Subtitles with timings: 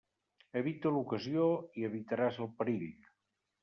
[0.61, 1.45] Evita l'ocasió
[1.83, 2.95] i evitaràs el perill.